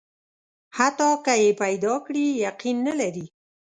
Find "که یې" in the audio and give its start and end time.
1.25-1.49